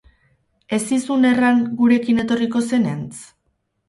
[0.77, 3.21] Ez zizun erran gurekin etorriko zenetz?